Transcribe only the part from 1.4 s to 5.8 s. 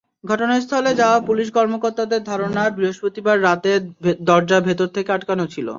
কর্মকর্তাদের ধারণা, বৃহস্পতিবার রাতে দরজা ভেতর থেকে আটকানো ছিল।